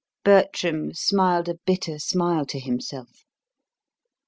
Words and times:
Bertram 0.23 0.95
smiled 0.95 1.47
a 1.47 1.59
bitter 1.67 1.99
smile 1.99 2.43
to 2.47 2.59
himself. 2.59 3.23